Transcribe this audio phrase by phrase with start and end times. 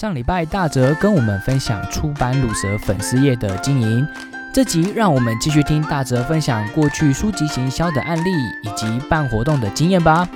[0.00, 4.08] 上礼拜大哲跟我们分享出版鲁蛇粉丝页的经营，
[4.50, 8.30] 这集让我们继续听大哲分享过去书籍行销的案例
[8.62, 10.26] 以及办活动的经验吧。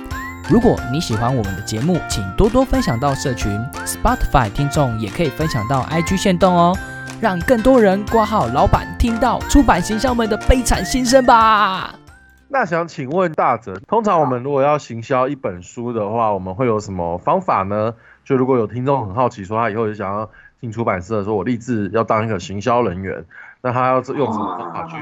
[0.47, 6.77] 如果你喜欢我们的节目，请多多分享到社群，Spotify 听众也可以分享到 IG 线动哦，
[7.19, 11.95] 让更多人挂号老板听到出版行销们的悲惨心声吧。
[12.49, 17.95] 那想请问大哲，通常我们如果要行销一本书的话，我们会有什么方法呢？
[18.25, 20.29] 就如果有听众很好奇，说他以后也想要
[20.59, 23.23] 进出版社，说我立志要当一个行销人员，
[23.61, 24.97] 那他要用什么方法去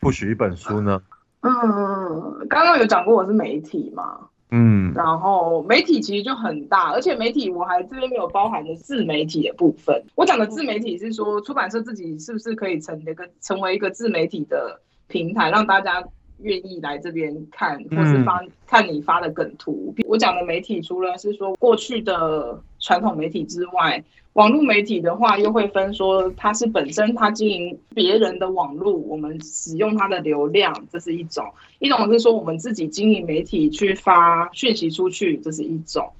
[0.00, 1.00] 不许一本书呢？
[1.42, 4.18] 嗯，刚刚有讲过我是媒体嘛，
[4.50, 10.04] 嗯，然后媒体其实就很大，而且媒体我还这边没有包含的自媒体的部分。
[10.16, 16.02] 我讲的自媒体是说出版社自己是不是可以成一个成为一个自媒体的平台，让大家。
[16.38, 19.94] 愿意来这边看，或是发看你发的梗图。
[20.06, 24.02] 我讲的媒体，除了是说过去的传统媒体之外，
[24.34, 31.44] 网络媒体的话，又会分说它是本身它经营别人的网络，我们使用它的流量，这是一种；
[31.78, 36.10] 一种是说我们自己经营媒体去发讯息出去，这是一种。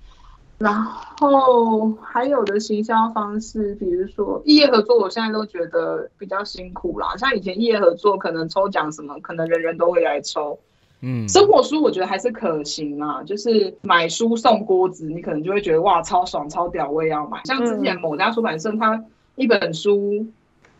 [0.58, 7.14] 然后还有的行销方式，比如说异业合作，我现在都觉得比较辛苦啦。
[7.16, 10.58] 像以前异业合作，可能抽奖什么，可能人人都会来抽。
[11.02, 17.38] 嗯，生活书我觉得还是可行啊，就是买书送锅子，你可能就会觉得哇，超爽超屌，我也要买。
[17.44, 20.26] 像之前某家出版社，它一本书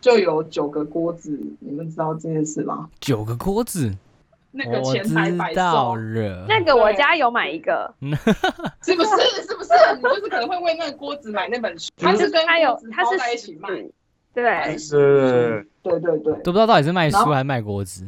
[0.00, 2.88] 就有九个锅子，你们知道这件事吗？
[2.98, 3.92] 九个锅子。
[4.56, 5.96] 那个前台摆送，
[6.48, 7.92] 那个我家有买一个，
[8.82, 9.10] 是不是？
[9.46, 9.72] 是不是？
[9.96, 13.68] 你就是可能会为那个锅子买那本书，它是跟它有，它是在一起卖，
[14.32, 18.06] 对，是，对对对，都不知道到底是卖书还是卖锅子。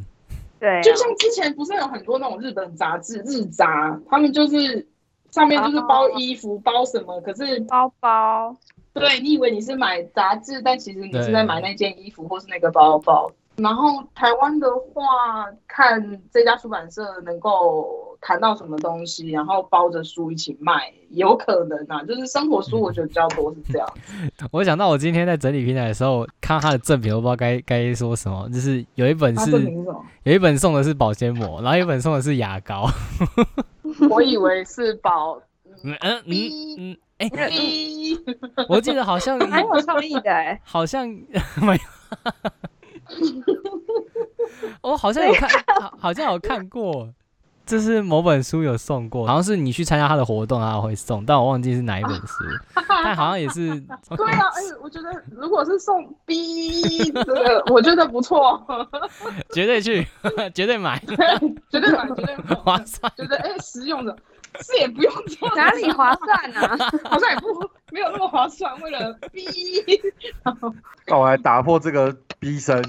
[0.58, 4.84] 对，就像之前不是有很多那种日本杂志日杂，他们就是
[5.30, 8.56] 上面就是包衣服包什么，可是包包，
[8.92, 13.30] 对你以为你是买杂志，但其实你是在买那件衣服或是那个包包。
[13.58, 22.02] 然后台湾的话，看这家出版社能够谈到什么东西，然后包着书一起卖，有可能啊。
[22.06, 23.88] 就是生活书，我觉得比较多是这样。
[24.52, 28.48] 我想到我今天在整理平台的时候，看到他的赠品，我不知道该该说什么。
[28.50, 29.50] 就是有一本是，
[30.22, 32.88] 有一本送的是保鲜膜，然后一本送的是牙膏。
[34.08, 35.40] 我以为是保，
[35.82, 36.22] 嗯嗯
[36.78, 37.28] 嗯，哎，
[38.68, 41.80] 我记得好像蛮有创意的，哎，好像没有。
[44.88, 45.50] 我好像有看，
[45.98, 47.08] 好像有看过，
[47.66, 52.44] 这是某本书有送过，好像是你去参加他的活动，他会送，但我忘记是哪一本书，
[52.88, 53.68] 但好像也是。
[54.16, 58.66] 对啊，哎，我觉得如果是送 B 的，我觉得不错，
[59.52, 60.06] 绝对去，
[60.54, 60.98] 绝对买，
[61.70, 64.16] 绝对买，绝对划算，觉得哎实用的，
[64.60, 66.60] 是也不用做，哪里划算呢？
[67.04, 67.48] 好像也不
[67.92, 69.44] 没有那么划算，为了 B，
[71.06, 72.82] 那我来打破这个 B 声。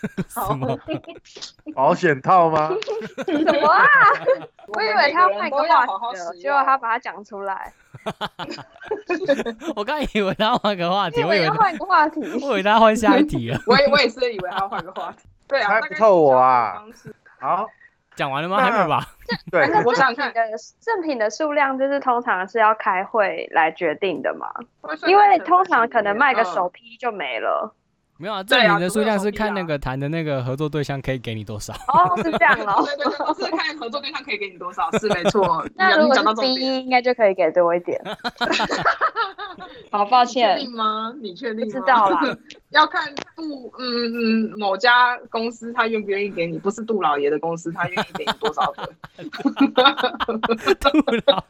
[0.28, 0.78] 什么
[1.74, 2.70] 保险套吗？
[3.26, 3.84] 什么啊？
[4.68, 7.72] 我以为他换个话题，结果他把它讲出来。
[9.74, 13.60] 我刚以为他换个话题，我以为换个话题，我以为他换下一题了。
[13.66, 15.28] 我也我也是以为他换个话题。
[15.48, 16.82] 对啊，不透我啊。
[17.38, 17.66] 好，
[18.16, 18.58] 讲完了吗？
[18.58, 19.06] 还没吧？
[19.50, 20.42] 对，我想看的
[20.80, 24.48] 正品的数量，就是通常是要开会来决定的嘛。
[25.06, 27.72] 因为通常可能卖个首批就没了。
[28.18, 31.74] 没有啊，赠品的数量是看那个谈的那个合作对象可以给你多少。
[31.74, 32.82] 哦，是这样哦。
[32.96, 35.64] 对对对，是看合作对象可以给你多少，是没错。
[35.74, 38.00] 那如果是 B，应该就可以给多一点。
[39.90, 40.56] 好抱歉。
[40.58, 41.14] 确定吗？
[41.20, 41.68] 你确定？
[41.68, 42.38] 知道了。
[42.70, 48.86] 要看杜嗯嗯某家公司他愿不愿意给你，不是杜老爷的公司他愿意给你多少个。
[49.42, 50.88] 杜
[51.26, 51.44] 老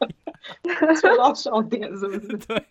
[0.63, 2.37] 爷，说到笑点是不是？
[2.45, 2.65] 对。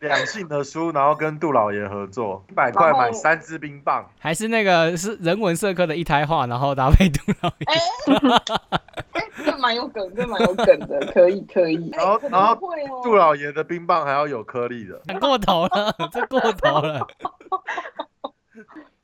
[0.00, 7.66] 两性的书，然后跟杜老爷合作，一百块买三支冰棒，还是那个是人文社科的一胎化，然后搭配杜老爷。
[7.66, 7.78] 哎，
[9.44, 11.90] 这蛮有梗，这蛮有梗的，可以可以。
[11.92, 12.56] 然后然后
[13.02, 17.06] 杜老爷的冰棒还要有颗粒的，过头了，这过头了。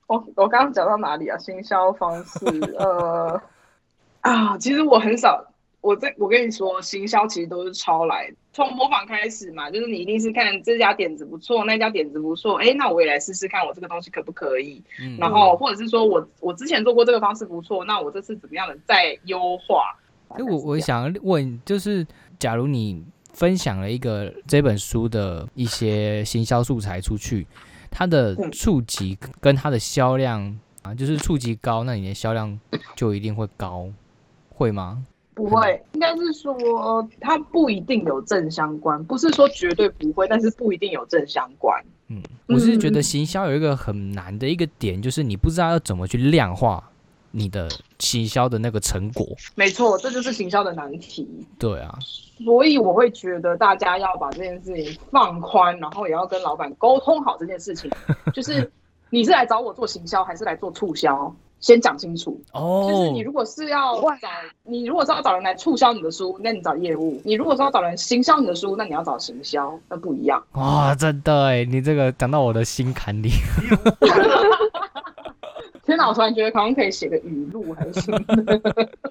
[0.07, 1.37] 我我刚刚讲到哪里啊？
[1.37, 2.47] 行销方式，
[2.79, 3.43] 呃
[4.21, 5.45] 啊，其实我很少。
[5.87, 14.83] 我这我跟你说，行销其实都是抄来，从模仿开始嘛，就是你一定是看这家点子不错，那家点子不错，哎，那我也来试试看，我这个东西可不可以？
[15.17, 19.97] 然后或者是说我我之前做过这个方式不错，那我这次怎么样的再优化？
[20.31, 22.05] 哎，我我想问，就是
[22.37, 27.47] 假如你分享了一个这本书的一些行销素材出去，
[27.93, 32.59] 它的触及跟它的销量啊，就是触及高，那你的销量
[32.97, 33.89] 就一定会高，
[34.51, 35.07] 会吗？
[35.37, 36.57] 不会，应该是说
[37.21, 41.79] 它不一定有正相关，不是说绝对不会，但是不一定有正相关。
[42.09, 46.83] 嗯，我是觉得行销有一个很难的一个点，就是你不知道要怎么去量化
[47.33, 47.69] 你的
[47.99, 49.27] 行销的那个成果。
[49.55, 51.29] 没错，这就是行销的难题。
[51.59, 51.99] 对啊，
[52.39, 57.91] 所以我会觉得大家要把这件事情放宽，然后也要跟老板沟通好这件事情，
[58.33, 58.73] 就是
[59.11, 61.37] 你是来找我做行销，还是来做促销？
[61.59, 64.29] 先讲清楚哦，就是你如果是要找
[64.63, 70.43] 你如果是要找人来促销你的书，那你找业务；你如果是要找人行销你的书，那你要找行销，那不一样。
[70.53, 73.31] 哇，真的哎，你这个讲到我的心坎里。
[75.85, 78.19] 天哪，我突然觉得好像可以写个语录还是什么。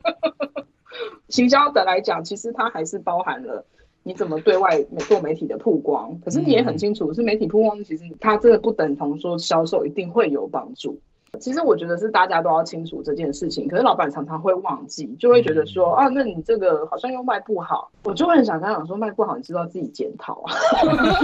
[1.29, 3.65] 行销的来讲，其实它还是包含了
[4.03, 6.17] 你怎么对外做媒体的曝光。
[6.23, 10.99] 可是你也很清楚，是媒体曝光，其实它这个不等同说销售一定会有帮助。
[11.37, 20.53] 其实我觉得是大家都要清楚这件事情，可是老板常常会忘记，就会觉得说啊，那你这个好像又卖不好，我就会很想跟他讲说卖不好，你知道自己检讨啊。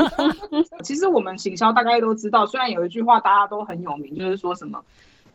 [0.84, 4.84] 其实我们行销大概都知道，虽然有一句话大家都很有名，就是说什么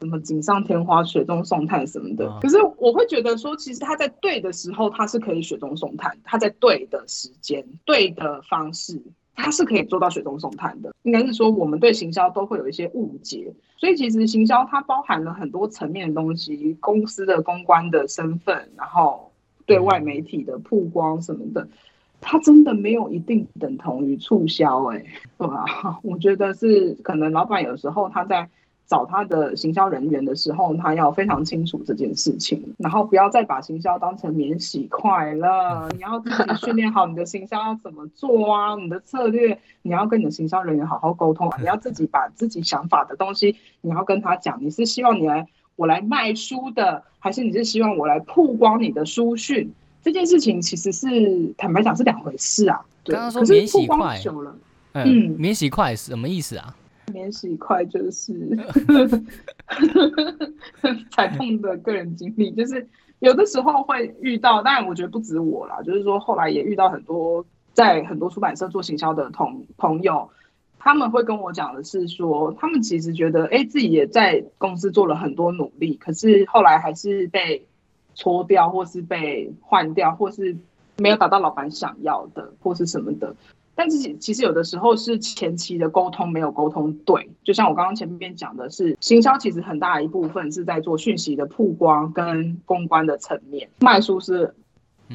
[0.01, 9.03] 什么锦上添花、雪中送炭什么的，可是我会觉得说，其实他在对的时候，他是可以雪中送炭，他在对的时间、对的方式。
[9.37, 19.31] 它是可以做到雪中送炭的，应该是说我们对行销都会有一些误解，所以其实行销它包含了很多层面的东西，公司的公关的身份，然后
[19.67, 21.69] 对外媒体的曝光什么的，
[22.21, 25.05] 它真的没有一定等同于促销，哎，
[25.39, 26.01] 对吧？
[26.03, 28.49] 我觉得是可能老板有时候他在。
[28.87, 35.89] 找他的行销人员的时候，他要非常清楚这件事情，然后不要再把行销当成免洗块了。
[35.95, 38.77] 你要自己训练好你的行销要怎么做啊？
[38.77, 41.51] 你的策略你要跟你的行销人员好好沟通。
[41.59, 44.59] 你要自己把自己想法的东西，你要跟他讲。
[44.63, 49.73] 你是希望你来我来卖书的，还是你是希望我来曝光你的书讯？
[50.03, 52.81] 这件事情其实是坦白讲是两回事啊。
[53.05, 54.23] 刚刚说免洗块，
[54.93, 56.75] 嗯，免洗块是什么意思啊？
[57.13, 58.33] 免洗快就是
[61.11, 62.87] 惨痛的个人经历，就是
[63.21, 70.31] 有的时候会遇到，但我觉得不止我啦，就是说后来也遇到很多在很多出版社做行销的同朋友，
[70.79, 77.67] 他们会跟我讲的是说，他们其实觉得哎自己也在公司做了很多努力，可是后来还是被
[78.15, 80.57] 搓掉，或是被换掉，或是
[80.99, 83.35] 没有达到老板想要的，或是什么的。
[83.79, 94.55] 但是其实有的时候是前期的沟通没有沟通对，就像我刚刚前面讲的是，行销其实很大一部分是在做讯息的曝光跟公关的层面，卖书是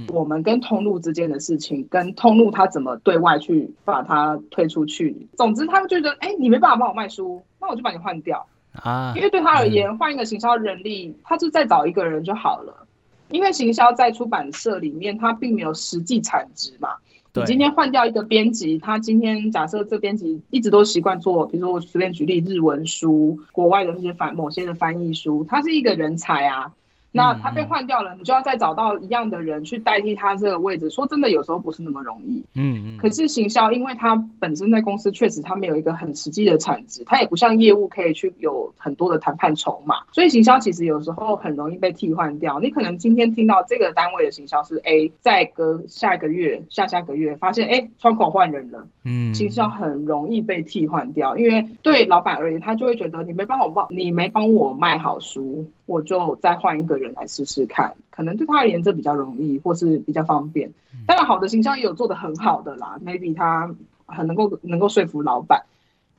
[0.10, 5.28] 我们跟通路之间的事情，跟通路他怎么对外去把它推出去。
[5.36, 12.88] 总之，他们觉得，哎，你没办法帮我卖书，那我就把你换掉啊，因为对他而言，换一个行销人力，他就再找一个人就好了，
[13.32, 16.90] 因为行销在出版社里面，它并没有实际产值嘛。
[17.34, 26.74] 你今天换掉一个编辑，他今天假设这编辑一直都习惯做，比如说我随便举例日文书，国外的那些翻某些的翻译书，他是一个人才啊。
[27.12, 30.90] 那他被换掉了，你就要再找到一样的人去代替他这个位置。
[30.90, 32.44] 说真的，有时候不是那么容易。
[32.56, 32.98] 嗯嗯。
[32.98, 42.60] 可是行销，因为他本身在公司确实他没有一个很实际的产值，他也不像业务可以去有很多的谈判筹码，所以行销其实有时候很容易被替换掉。
[42.60, 48.88] 你可能今天听到这个单位的行销是 A，再隔下一个月、下下个月发现，哎，窗口换人了。
[49.04, 49.34] 嗯。
[49.34, 55.70] 行销很容易被替换掉，因为对老板而言，他就会觉得你没帮我帮，你没帮我卖好书。
[55.92, 60.72] 我就再换一个人来试试看，可能对他而言这比较容易，或是比较方便。
[61.06, 63.70] 当然，好的形象也有做的很好的啦，maybe 他
[64.06, 65.64] 很能够能够说服老板。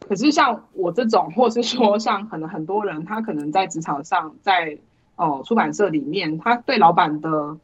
[0.07, 4.79] 可是像我这种，或是说像可能很多人，他可能在职场上，在
[5.17, 7.57] 哦出版社里面，他对老板的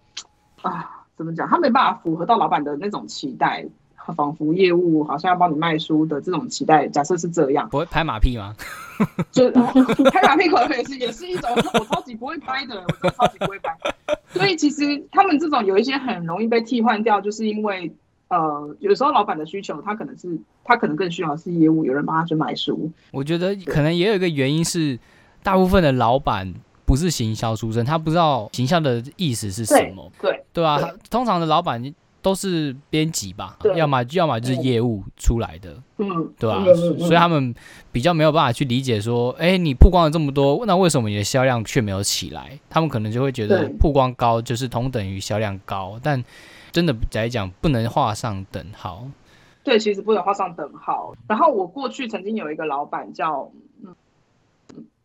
[0.62, 3.66] 啊怎么讲，他没办法符合到老板的那种期待。
[4.12, 8.54] 仿佛业务好像要帮你卖书的这种期待，假设是这样，不会拍马屁吗？
[9.30, 9.50] 就
[10.10, 13.76] 拍马屁可能也是也是一种，我超级不会拍的，我超级不会拍。
[14.32, 17.92] 所以其实他们这种有一些很容易被替换掉，就是因为
[18.28, 20.28] 呃，有时候老板的需求，他可能是
[20.64, 22.90] 他可能更需要是业务，有人帮他去买书。
[23.12, 24.98] 我觉得可能也有一个原因是，
[25.42, 26.52] 大部分的老板
[26.84, 30.78] 不是行销出身，他不知道行销的意思是什么，对对吧？
[31.08, 31.82] 通常的老板。
[32.20, 36.64] 都是编辑吧，要么要么就是业务出来的，嗯，对吧？
[36.98, 37.54] 所以他们
[37.92, 42.58] 比较没有办法去理解说，哎，你曝光了这么多，那为什么你的销量却没有起来？
[42.68, 46.22] 他们可能就会觉得曝光高就是同等于销量高，但
[46.72, 49.06] 真的来讲不能画上等号。
[49.62, 51.14] 对，其实不能画上等号。
[51.28, 53.50] 然后我过去曾经有一个老板叫，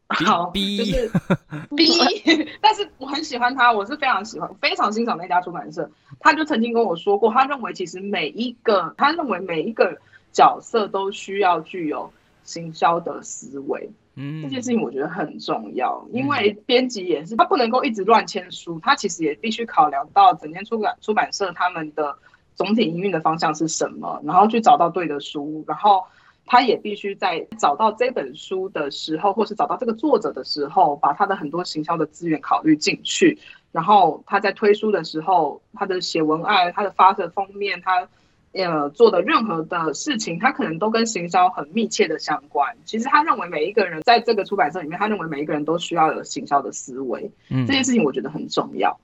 [0.25, 1.09] 好，就是
[1.75, 1.87] B，
[2.61, 5.89] 但是我很喜欢他，我是非常喜欢、非常欣赏那家出版社。
[6.19, 9.97] 他就曾经跟我说过，他认为其实每一个，他认为每一个
[10.31, 12.11] 角色都需要具有
[12.43, 13.89] 行销的思维。
[14.15, 22.15] 嗯，这件事情我觉得很重要，因为编辑也是他不能够一直乱签书，他其实也必须考量到整间出版出版社他们的
[22.53, 26.03] 总体营运的方向是什么，然后去找到对的书，然后。
[26.45, 33.39] 他也必须在找到这本书的时候，或是找到这个作者的时候，把他的很多行销的资源考虑进去。
[33.71, 38.07] 然后他在推书的时候，他的写文案、他的发的封面、他
[38.51, 42.75] 呃做的任何的事情，他可能都跟行销很密切的相关。
[42.85, 47.31] 其实他认为每一个人在这个出版社里面，他认为每一个人都需要有行销的思维。
[47.49, 48.95] 嗯，这件事情我觉得很重要。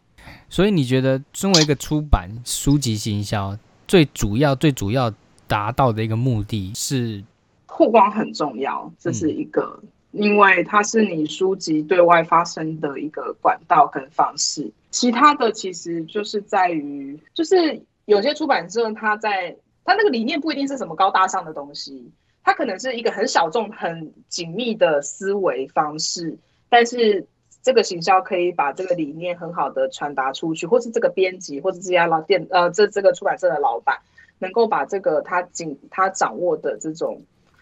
[0.50, 5.12] 所以你觉得，作为一个出版书籍行销，最主要、最主要
[5.48, 7.24] 达到的一个目的是？
[7.80, 9.80] 曝光很重要，这是一个，
[10.12, 14.70] 因为它是你书籍对外发声的一个管道跟方式。
[14.92, 19.56] 其他的其实就是在于，就是有些出版社，它在
[19.86, 22.12] 它那个理念不一定是什么高大上的东西，
[22.44, 27.26] 它可能是一个很小众、很紧密的思维方式，但是
[27.62, 34.00] 这个行销可以把这个理念很好的传达出去，或是这个编辑，或是这家老店，呃，这这个出版社的老板，
[34.40, 37.22] 能够把这个他紧他掌握的这种。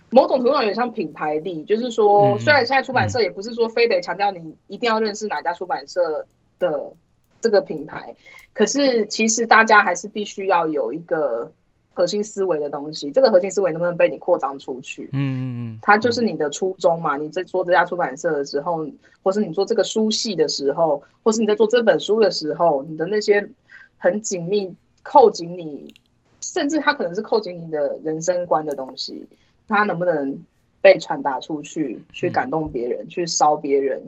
[0.09, 6.25] 某种程度上有点像品牌力，就是说，虽然现在出版社也不是说非得强调你一定要认识哪家出版社
[6.59, 6.93] 的
[7.41, 8.15] 这个品牌，
[8.53, 11.51] 可是其实大家还是必须要有一个
[11.93, 13.11] 核心思维的东西。
[13.11, 15.09] 这个核心思维能不能被你扩张出去？
[15.11, 15.43] 嗯嗯
[15.75, 17.17] 嗯，它就是你的初衷嘛。
[17.17, 18.87] 你在做这家出版社的时候，
[19.21, 23.49] 或是你做这个书系的时候，或是你在做这本书的时候，你的那些
[23.97, 24.73] 很紧密
[25.03, 25.93] 扣紧你，
[26.39, 29.27] 甚至它可能是扣紧你的人生观的东西。
[29.67, 30.39] 它能不能
[30.81, 34.01] 被传达出去，去感动别人，去烧别人，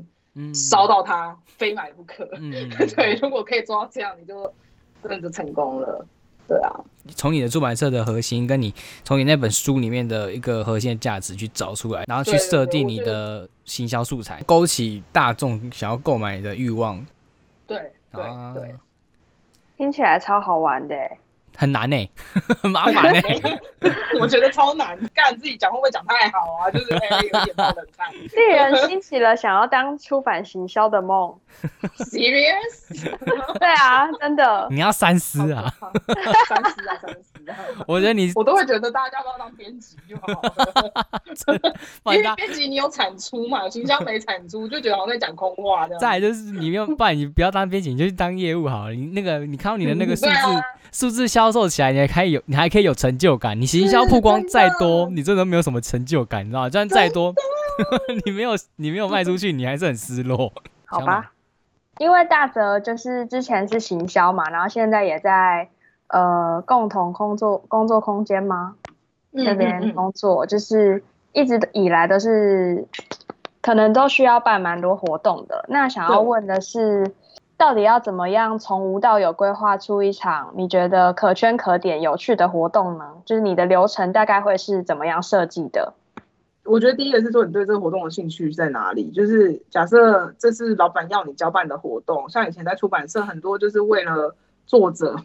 [0.53, 2.25] 烧到他非买不可。
[2.95, 4.53] 对，如果可以做到这样，你就
[5.03, 6.05] 真的就成功了。
[6.47, 6.73] 对啊，
[7.09, 8.73] 从你的出版社的核心，跟你
[9.03, 17.05] 从你那本书里面的一个核心的价值去找出来，然后去设定你的行销素材，勾起大众想要购买的欲望。
[17.67, 18.23] 对对
[18.55, 18.75] 对，
[19.77, 20.95] 听起来超好玩的。
[21.59, 22.09] 很难呢，
[22.61, 23.21] 很 麻烦呢。
[24.19, 26.71] 我觉得超难，干自己讲会不会讲太好啊？
[26.71, 28.13] 就是 哎，有点不能看。
[28.13, 31.37] 令人兴起了想要当出版行销的梦。
[31.97, 33.59] Serious？
[33.59, 34.67] 对啊，真的。
[34.71, 35.73] 你要三思啊！
[36.47, 37.57] 三思啊，三思啊！
[37.85, 42.15] 我觉得你，我都会觉得大家都要当编辑就好了。
[42.15, 45.99] 因为编辑你有产出嘛，行销没产出就觉得好像在讲空话这样。
[45.99, 48.93] 再就是你没有，不然你不要当编辑，你就去当业务好了。
[48.93, 50.31] 你那个，你看到你的那个数字，
[50.91, 53.59] 数字销售起来，你还可以有，你还可以有成就感。
[53.59, 56.69] 你行销曝光再多，你真的没有什么成就感，你知道吗？
[56.69, 57.33] 就算再多，
[58.25, 60.51] 你没有，你没有卖出去，你还是很失落。
[60.85, 61.31] 好吧。
[61.99, 65.67] 因为大泽就是之前是行销嘛，然后现在也在
[66.07, 68.75] 呃共同工作工作空间吗？
[69.31, 71.03] 那边工作就是
[71.33, 72.87] 一直以来都是
[73.61, 75.65] 可能都需要办蛮多活动的。
[75.67, 77.13] 那想要问的是，
[77.59, 83.17] 到底要怎么样从无到有规划出一场你觉得可圈可点、有趣的活动呢？
[83.25, 85.93] 就是你的流程大概会是怎么样设计的？
[86.63, 89.11] 我觉得第一个是说你对这个活动的兴趣在哪里。
[89.11, 94.33] 就是假设这是老板要你交办的活动，像以前在出版社很多就是为了
[94.65, 95.17] 作者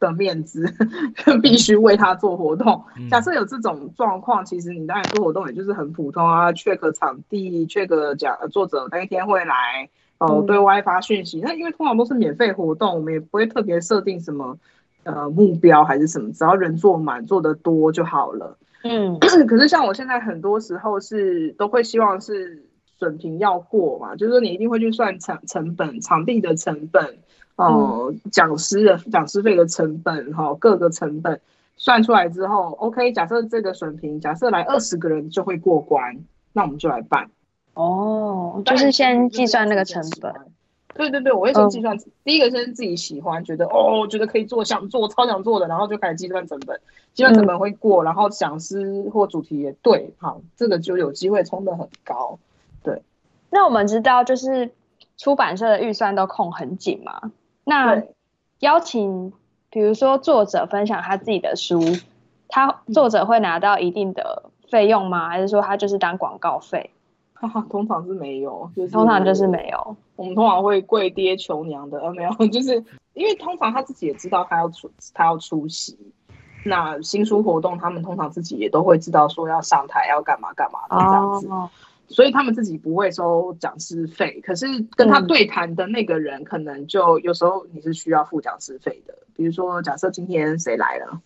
[0.00, 0.64] 的面子，
[1.42, 2.82] 必须为他做活动。
[3.10, 9.90] 假设有这种状况，其实你当然做活动也就是很普通啊，check 场地，check 讲作者那一天会来，
[10.26, 11.40] 哦，对外发讯息。
[11.40, 14.56] 那因为通常都是免费活动，我们也不会特别设定什么
[15.04, 18.56] 呃目标还是什么，只要人做满，做的多就好了。
[18.84, 22.62] 嗯， 可是像我现在很多时候是都会希望是
[22.98, 27.18] 准评要过嘛，就是说你一定会去算成成本、场地的成本，
[27.56, 31.40] 哦，讲师的讲师费的成本，哈，各个成本
[31.76, 36.18] 算出来之后，OK，假设这个水平，假设来二十个人就会过关，
[36.52, 37.28] 那我们就来办。
[37.74, 40.34] 哦，就是先计算那个成本。
[40.94, 41.96] 对对对，我会先计算。
[42.22, 46.78] 第一个先自己喜欢，觉得哦，觉得可以做，想做，超想做的，然后就开始计算成本，
[47.14, 52.38] 计算成本会过，然后讲师或主题也对，好，这个就有机会冲得很高。
[52.82, 53.00] 对，
[53.48, 54.70] 那我们知道，就是
[55.16, 57.32] 出版社的预算都控很紧嘛。
[57.64, 58.02] 那
[58.58, 59.32] 邀请，
[59.70, 61.80] 比如说作者分享他自己的书，
[62.48, 65.30] 他作者会拿到一定的费用吗？
[65.30, 66.90] 还是说他就是当广告费？
[67.70, 69.96] 通常是没有，就是通常就是没有。
[70.16, 72.84] 我们通常会跪爹求娘的，呃，没有， 就是
[73.14, 75.98] 因为通常他自己也知道他要出，他要出席。
[76.64, 81.48] 那新书活动，他们通常自己也都会知道说要上台要干嘛干嘛的这样子。
[82.08, 89.14] 所以他们自己不会收讲师费，可是跟他对谈的那个人，可能就有时候你是需要付讲师费的。
[89.34, 91.20] 比如说，假设今天谁来了，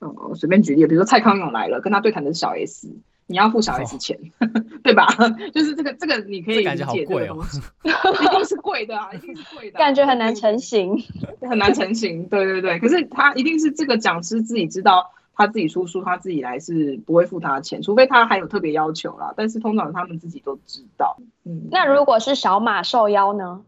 [0.00, 2.88] 嗯，随便举例，比如说蔡康永来了，跟他对谈的是小 S，
[3.26, 4.18] 你要付小孩子钱，
[4.82, 5.06] 对吧？
[5.52, 10.96] 就是这个这个你可以理解这个东西， 一定是贵的啊，一定是贵的，感觉很难成型，
[11.40, 12.28] 很难成型。
[12.28, 15.12] 对对对，可是他一定是这个讲师自己知道。
[15.38, 19.34] 他自己出书，他自己来是不会付他钱，除非他还有特别要求啦。
[19.36, 21.18] 但是通常他们自己都知道。
[21.44, 23.62] 嗯，那如果是小马受邀呢？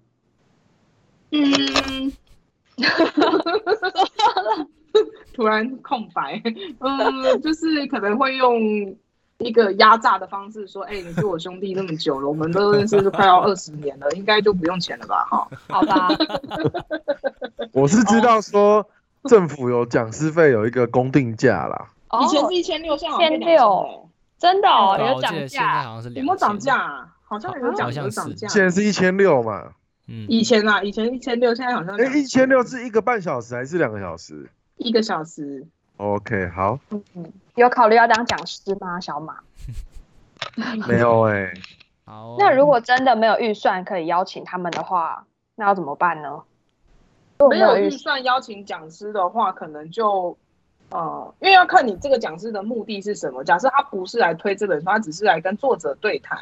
[1.31, 2.11] 嗯，
[5.35, 6.41] 突然空白。
[6.79, 8.97] 嗯，就是可能会用
[9.38, 16.09] 一个压榨的方式说：“哎，你是我兄弟那么久了，我们都认识快要二十年了，应该就不用钱了吧？”哈，好吧。
[17.73, 18.88] 我是知道说。
[19.25, 21.90] 政府有讲师费，有一个公定价啦。
[22.23, 26.76] 以前是一千六，现在千六，真的哦，有涨价，有没有涨价？
[26.76, 28.47] 啊好像有涨，有涨价。
[28.49, 29.73] 现在是一千六嘛？
[30.07, 34.49] 嗯，以前啊，以前一千六，现在好像哎，一千六是一个半小时还是两个小时？
[34.76, 35.66] 一个小时。
[35.99, 36.78] OK，好。
[36.90, 39.37] 嗯嗯，有考虑要当讲师吗，小马？
[40.88, 41.52] 没有哎。
[42.05, 42.37] 好。
[42.38, 45.26] 那如果真的没有预算可以邀请他们的话，
[45.57, 46.43] 那要怎么办呢？
[47.50, 50.37] 没有预算邀请讲师的话，可能就，
[50.90, 53.45] 呃，因为要看你这个讲师的目的是什么。
[53.45, 56.38] 假设他不是来推这本书，他只是来跟作者对谈，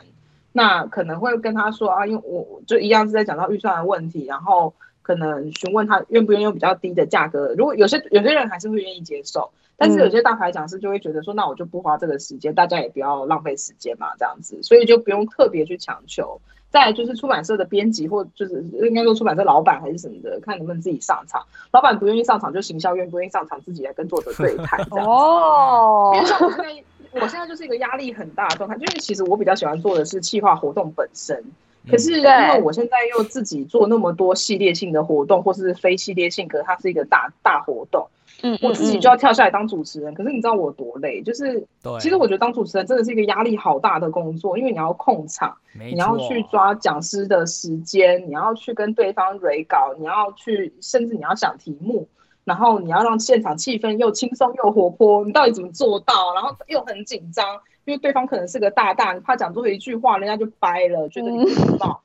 [0.53, 4.73] 那可能会跟他说啊，因为我就一样是在讲到预算的问题，然后
[5.07, 7.55] 可能询问他愿不愿意用比较低的价格。
[7.57, 16.41] 如果有些有些人还是会愿意接受，但是有些大牌讲师就会觉得说，那我就不花这个时间，大家也不要浪费时间嘛，这样子，所以就不用特别去强求。
[16.69, 21.47] 再就是出版社的编辑，或就是应该说出版社老板还是什么的，看能不能自己上场。
[21.71, 25.09] 老板不愿意上场，就行销愿不愿意上场，自己来跟作者对谈 这样子。
[25.09, 31.45] 哦，因为像我现在，我现在就是一个压力很大的状态，就是其实我比较喜欢做的是企划活动本身，
[31.89, 38.07] 可是因为我现在又自己做那么多系列性的活动，或是非系列性，可是它是一个大大活动。
[38.43, 41.23] 嗯，我自己就要跳下来当主持人，可是你知道我多累？
[41.23, 41.67] 就是，
[41.99, 52.07] 其实我觉得当主持人真的是一个压力好大的工作，因为你要控场，你要去抓讲师的时间，你要去跟对方 re 稿，你要去，甚至你要想题目，
[52.45, 56.35] 然后你要让现场气氛又轻松又活泼，你到底怎么做到？
[56.35, 57.47] 然后又很紧张，
[57.87, 62.03] 因为对方可能是个大大，你怕讲错一句话，人家就掰了，觉得你不知道。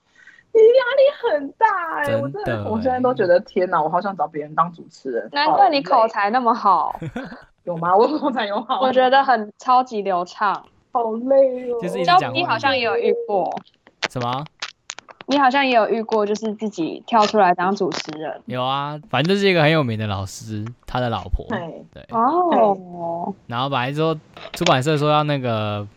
[0.54, 1.66] 你压力很大
[2.04, 5.30] 哎，我真的，我现在都觉得天哪，我好想找别人当主持人。
[5.32, 6.94] 难怪你口才那么好，
[7.64, 7.96] 有吗？
[7.96, 10.54] 我口才有好，我觉得很超级流畅。
[10.92, 11.78] 好累哦。
[11.82, 11.98] 就是
[12.34, 13.50] 你好像也有遇过
[14.10, 14.44] 什么？
[15.32, 18.40] 你好像也有遇过，就是自己跳出来当主持人。
[18.46, 21.46] 有啊，反正就是一个很有名的老师，他的老婆。
[21.50, 23.34] 对对哦。
[23.48, 24.16] 然后本来说
[24.54, 25.88] 出版社说要那个，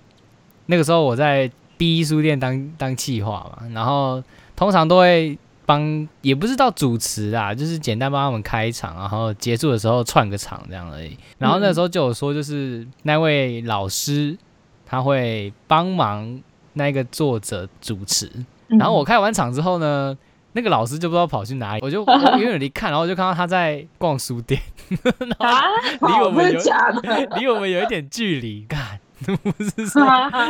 [0.66, 4.22] 那个时候我在 B 书店当当企划嘛，然后。
[4.56, 11.18] 通常都会帮，也不是到主持啊，就是简单帮他们开场，然后结束的时候串个场这样而已。
[11.38, 14.38] 然后那时候就有说，就是那位老师
[14.86, 16.40] 他会帮忙
[16.74, 18.30] 那个作者主持。
[18.78, 20.16] 然后我开完场之后呢，
[20.52, 22.04] 那个老师就不知道跑去哪里，我就
[22.38, 24.60] 远远离看，然后我就看到他在逛书店，
[25.38, 25.62] 啊，
[26.00, 26.60] 离我们有，
[27.36, 29.00] 离我们有一点距离，看。
[29.24, 30.04] 不是说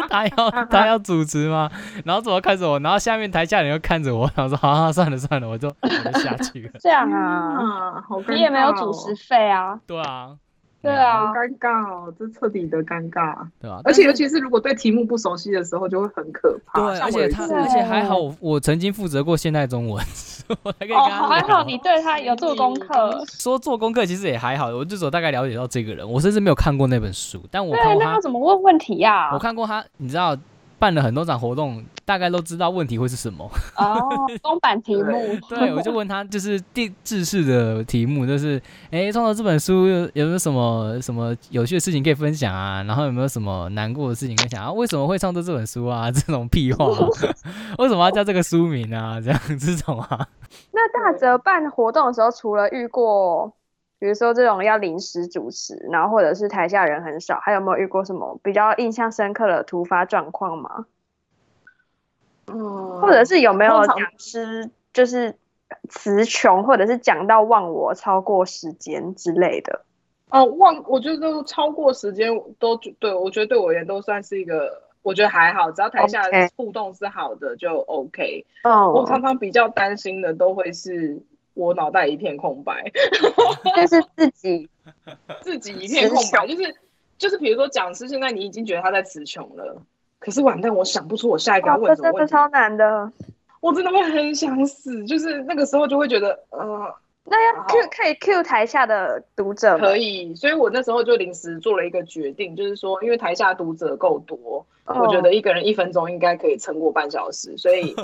[0.08, 1.70] 他要他要主持吗？
[2.04, 2.80] 然后怎么看着我？
[2.80, 9.78] 然后下面台下人又看着我，然后说：“好，算了算了，我就我就下去了。”这样啊，你也没有主持费啊？
[9.86, 10.30] 对啊。
[10.84, 13.80] 对啊，尴尬哦，这彻底的尴尬，对吧？
[13.84, 16.80] 而且尤其是如果对题目不熟悉的时候，就会很可怕。
[16.80, 20.04] 对，而且他，而且还好，我曾经负责过现代中文，
[20.62, 21.28] 我还可以跟他。
[21.28, 23.24] 还好你对他有做功课。
[23.26, 29.30] 说做功课其实也还好，我至少大概了解到这个人，我甚至没有看过那本书，但我看过他怎么问问题呀？
[29.32, 30.36] 我看过他，你知道。
[30.78, 33.48] 办了很多场活动，大概都知道问题会是什么。
[33.76, 34.00] 哦，
[34.42, 35.12] 公版题目。
[35.48, 38.60] 对，我就问他，就是地制式的题目，就是，
[38.90, 42.82] 哎，创作这本书有没有什么什么有趣的事情可以分享啊？
[42.82, 44.72] 然后有没有什么难过的事情分享啊？
[44.72, 46.10] 为什么会创作这本书啊？
[46.12, 46.86] 这种屁话，
[47.78, 49.20] 为什么要叫这个书名啊？
[49.20, 50.28] 这样这种啊？
[50.72, 53.52] 那大泽办活动的时候，除了遇过。
[53.98, 60.86] 比如说这种要临时主持，然后或者是台下人很少，还有没有遇过什么比较印象深刻的突发状况吗？
[62.48, 65.34] 嗯，或者是有没有讲师就是
[65.88, 69.82] 词穷，或者是讲到忘我超过时间之类的？
[70.28, 72.28] 哦，忘，我觉得都超过时间
[72.58, 76.20] 都对我觉得对我而言都算是一个，我觉得还好，只要台下
[76.56, 78.44] 互动是好的就 OK。
[78.64, 81.22] 哦，我常常比较担心的都会是。
[81.54, 82.84] 我脑袋一片空白，
[83.76, 84.68] 就是自己
[85.42, 86.74] 自己一片空白，就是
[87.16, 89.80] 就是比如说讲师，现在你已经觉得他在词穷了，
[90.18, 93.10] 可是完蛋，我想不出我下一个要问什么问题，超难的。
[93.60, 107.96] 我真的会很想死，就是那个时候就会觉得，呃，那要 Q 可以 Q 台下的读者可以，所以我那时候就临时做了一个决定，就是说，因为台下读者够多，我觉得一个人一分钟应该可以撑过半小时，所以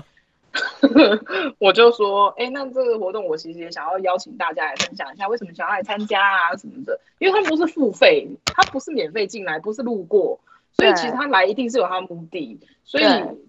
[1.59, 10.41] 我就说，哎，那这个活动我其实也想要邀请大家来分享一下，为什么想要来参加啊什么的，因为他们都是付费，他不是免费进来，不是路过，
[10.73, 13.05] 所以其实他来一定是有他的目的，所以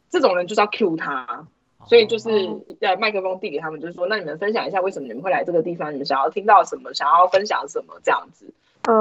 [0.09, 1.47] 这种人就是要 Q 他。
[1.87, 2.29] 所以就是
[2.79, 8.45] 在麦克风递给他们，就是说，那你们分享一下为什么你们会来这个地方，你们想要听到什么，想要分享什么这样子，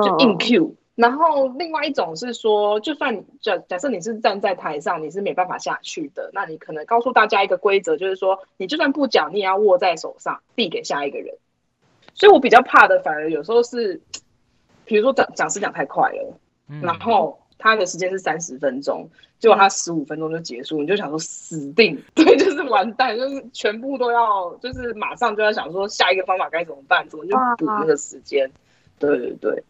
[0.03, 0.75] 就硬 Q。
[1.01, 11.35] 然后另外一种是说，就算假假设你是站在台上，你是没办法下去的，那你可能告诉大家一个规则，就是说，你就算不讲，你也要握在手上，递给下一个人。
[12.15, 14.01] 所以我比较怕的，反而有时候是，
[14.85, 16.39] 比如说讲讲师讲太快了，
[16.83, 17.39] 然后。
[17.63, 19.07] 他的时间是三十分钟，
[19.39, 28.51] 结果他十五分钟就结束，你就想说死定， 对，就是完蛋，就是全部都要，就是马上就要想说下一个方法该怎么办，怎么就补那个时间？
[28.99, 29.63] 对对对。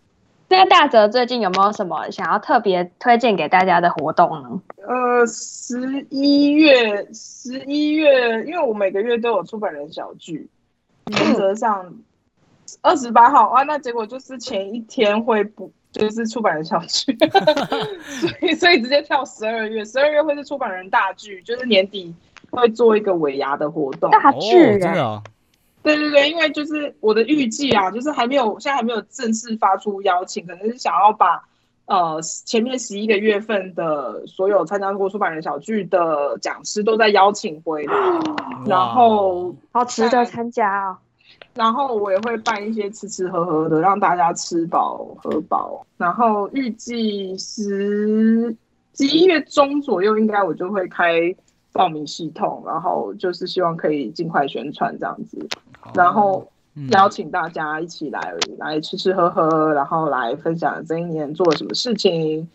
[0.51, 4.61] 那大泽最近有没有什么想要特别推荐给大家的活动呢？
[4.87, 10.49] 呃，十一月，十一月，因为我每个月都有出版人小聚，
[11.07, 11.95] 原则上
[12.83, 15.73] 二十八号啊，那结果就是前一天会补。
[15.93, 17.19] 就是出版人小聚，
[17.99, 22.15] 所以所以直接跳十二月，十二月会是出版人大剧，就是年底
[22.49, 24.09] 会做一个尾牙的活动。
[24.09, 25.21] 大剧，真的？
[25.83, 31.43] 对对对，因为就是我的预计啊，就是还没有现在还没有正式发出邀请，可能是想要把
[31.87, 37.95] 呃前面十一个月份的所有参加过出版人小聚的讲师都在邀请回来，
[38.67, 40.99] 然后好值得参加啊。
[41.55, 45.85] 然后我也会办一些吃吃喝喝的，让大家吃饱喝饱。
[45.97, 48.55] 然后预计十
[48.95, 51.35] 十一月中左右，应该我就会开
[51.73, 55.49] 报名系统，然后就是希望可以尽快宣传这样子，
[55.95, 56.51] 然后
[56.91, 62.49] 邀请大家一起来来吃吃喝喝，然后来分享这一年做了什么事情。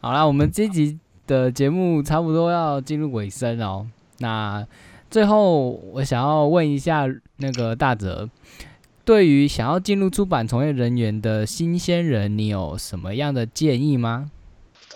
[0.00, 3.86] 好啦，我们这集的节目差不多要进入尾声哦，
[4.18, 4.66] 那。
[5.08, 8.28] 最后，我想要问一下那个大泽，
[9.04, 14.32] 对于想要进入出版从业人员的新鲜人，你有什么样的建议吗？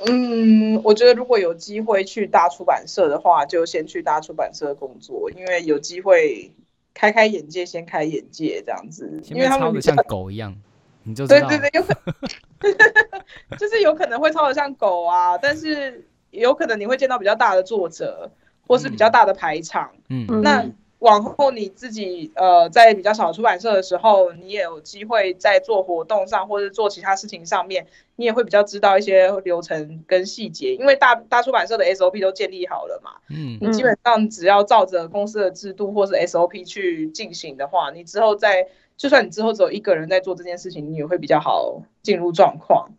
[0.06, 6.50] 嗯，我觉得如果有机会去大出版社的话，就先去大出版社工作，因为有机会
[6.94, 9.20] 开开眼界，先开眼界这样子。
[9.30, 10.56] 因为他们像狗一样，
[11.02, 18.30] 你就对对对，有可能 就是有可能会抄的像狗啊，但是有可能你会见到比较大的作者。
[18.66, 20.64] 或是比较大的排场，嗯，那
[21.00, 27.86] 往后你自己呃在比较小的出版社的时候，你也有机会在做活动上或者做其他事情上面，
[28.16, 42.90] 你也会比较知道一些流程跟细节，因为大大出版社的 SOP 都建立好了嘛，嗯，你基本上只要照着公司的制度或是 SOP 去进行的话，你之后在就算你之后只有一个人在做这件事情，你也会比较好进入状况。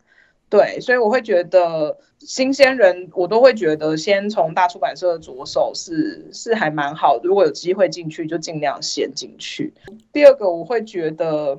[0.52, 7.18] 对，所以我会觉得新鲜人，我都会觉得先从大出版社着手是是还蛮好。
[7.22, 9.72] 如果有机会进去，就尽量先进去。
[10.12, 11.58] 第二个，我会觉得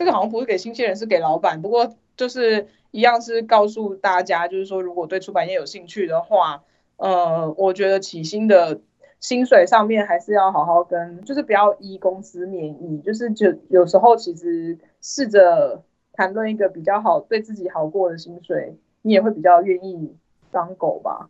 [0.00, 1.62] 这个好像不是给新鲜人，是给老板。
[1.62, 6.64] 不过就是一样是告诉大家，就是说如果对出版业有兴趣的话，
[6.96, 8.80] 呃，我觉得起薪的
[9.20, 15.84] 薪水上面还是要好好跟，就是不要依公司免疫，就是就有时候其实试着。
[16.14, 20.14] 谈论一个比较好、对自己好过的薪水，你也会比较愿意
[20.50, 21.28] 当狗吧？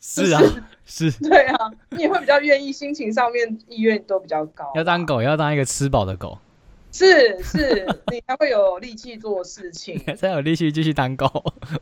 [0.00, 0.40] 是啊，
[0.84, 1.10] 是。
[1.22, 4.72] 对啊，你也会比较愿意，心情上面意愿都比较高。
[4.74, 6.38] 要当狗，要当一个吃饱的狗。
[6.90, 11.28] 是是，你才会有力气做事情， 才有力气继续当狗。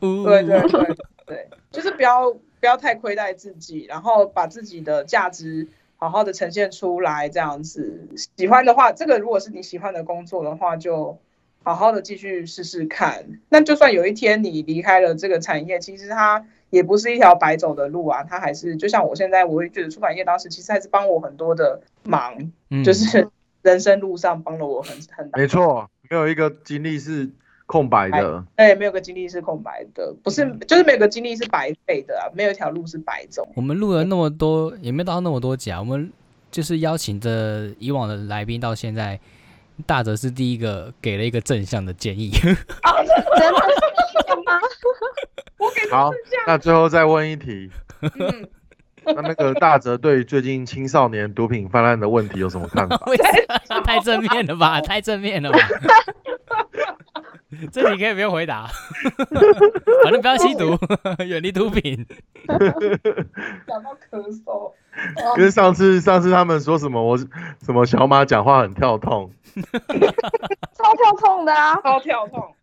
[0.01, 5.69] 对对对对，就是不要不要太亏待自己，然后把自己的价值。
[6.05, 11.17] 好好的呈现出来，这样子喜欢的话，这个如果是你喜欢的工作的话，就
[11.63, 13.41] 好好的继续试试看。
[13.49, 22.51] 那就算有一天你离开了这个产业，其实它也不是一条白走的路啊，它还是就像我现在，我会觉得出版业当时其实还是帮我很多的忙，
[22.83, 23.27] 就是
[23.63, 25.39] 人生路上帮了我很很大。
[25.39, 27.31] 没错，没有一个经历是。
[27.67, 33.47] 空白的，哎，没有个经历是空白的，不是，就是没有个经历是白费的啊，没有一条路是白走。
[33.55, 36.11] 我们录了那么多，也没到那么多集啊，我们
[36.51, 39.19] 就是邀请着以往的来宾，到现在，
[39.85, 42.31] 大泽是第一个给了一个正向的建议。
[42.81, 43.03] 啊，
[43.37, 44.59] 真的吗？
[45.57, 46.11] 我给好，
[46.45, 47.71] 那最后再问一题，
[49.05, 52.99] 那那个大泽对最近青少年毒品泛滥的问题有什么看法？
[53.83, 55.57] 太正面了吧，太正面了吧。
[57.71, 58.67] 这你可以不用回答，
[60.03, 60.77] 反正不要吸毒，
[61.23, 62.05] 远离毒品。
[62.47, 64.71] 讲到咳嗽，
[65.37, 69.31] 因为上次上次他们说什么我什么小马讲话很跳痛，
[70.73, 71.75] 超跳痛的啊！
[71.81, 72.53] 超跳痛，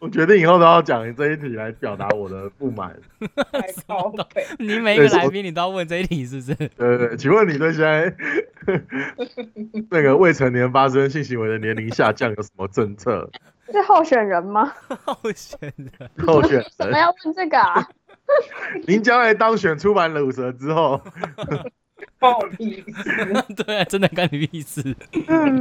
[0.00, 2.96] 我决定以后都要讲这一题来表达我的不满。
[3.52, 4.44] 太高北。
[4.58, 6.54] 你每一个来宾你都要问这一题，是不是？
[6.54, 6.68] 对
[6.98, 8.12] 对对，请问你对现在
[9.90, 13.30] 那个未成年发生性行为的年龄下降有什么政策？
[13.72, 14.72] 是候选人吗？
[15.04, 15.90] 候选人，
[16.26, 17.88] 候选为什 么，要问这个啊？
[18.86, 21.00] 您将来当选出版乳蛇之后，
[22.18, 23.54] 关我屁事！
[23.64, 24.96] 对啊，真的干你屁事。
[25.28, 25.60] 嗯，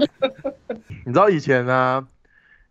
[1.06, 2.08] 你知道以前呢、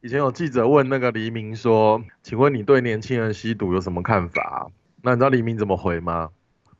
[0.00, 4.70] 以前有记者问那个黎明说：“请问你对年轻人吸毒有什么看法？”
[5.02, 6.30] 那你知道黎明怎么回吗？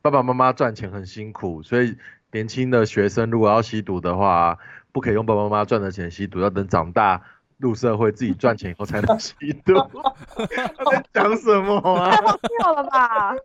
[0.01, 1.95] 爸爸妈妈赚钱很辛苦，所以
[2.31, 4.57] 年轻的学生如果要吸毒的话，
[4.91, 7.21] 不可以用爸爸妈妈赚的钱吸毒，要等长大
[7.61, 9.73] 入社会自己赚钱以后才能吸毒。
[10.35, 12.11] 他在讲什么啊？
[12.59, 13.35] 跳了吧？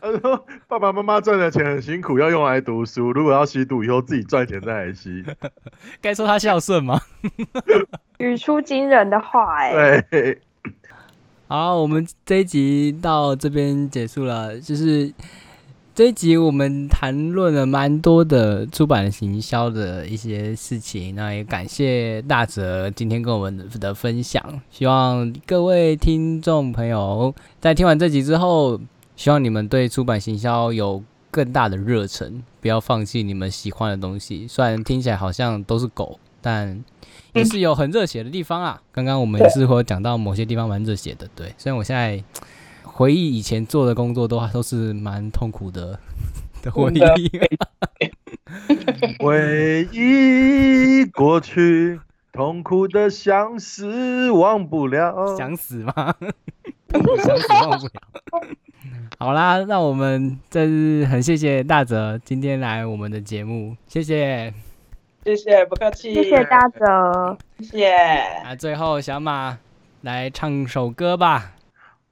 [0.00, 5.24] 他说爸爸妈妈赚的钱很辛苦，要用来读书，如果要吸毒以后自己赚钱再来吸。
[6.00, 6.98] 该说他孝顺吗？
[8.18, 10.40] 语出惊人的话、哎，对。
[11.48, 14.58] 好，我们这一集到这边结束了。
[14.60, 15.12] 就是
[15.98, 24.40] 这一集我们谈论了蛮多的出版行销的一些事情，那也感谢大哲今天跟我们的分享。
[24.70, 28.80] 希望各位听众朋友在听完这集之后，
[29.16, 34.46] 希望你们对出版行销有更大的热忱，不要放弃你们喜欢的东西。
[34.46, 36.80] 虽然听起来好像都是狗，但
[37.32, 38.80] 也是有很热血的地方啊。
[38.92, 41.52] 刚刚我们也是会讲到某些地方蛮热血的，对。
[41.58, 42.22] 虽然我现在
[42.92, 45.98] 回忆以前做的工作都都是蛮痛苦的
[46.62, 47.30] 的回忆，
[49.22, 52.00] 回忆过去，
[52.32, 55.36] 痛苦的相思忘不了。
[55.36, 55.94] 想死吗？
[56.90, 57.92] 想死忘不了。
[59.18, 64.52] 好啦，那我们这是很谢谢大泽今天来我们的节目，谢谢。
[65.24, 67.36] 谢谢，不客气，谢谢大泽。
[67.58, 67.94] 谢谢。
[68.44, 69.58] 那最后小马
[70.00, 71.57] 来唱首歌吧。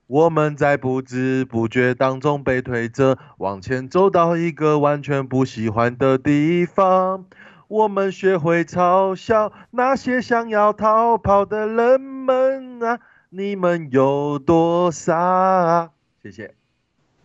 [0.07, 7.25] 我们在不知不觉当中被推着往前走到一个完全不喜欢的地方。
[7.69, 15.90] 我们学会嘲笑那些想要逃跑的人们啊，你们有多傻？
[16.23, 16.55] 谢谢。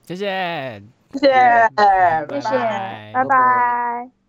[0.04, 0.82] 谢谢，
[1.14, 4.21] 谢谢，拜谢谢拜拜拜。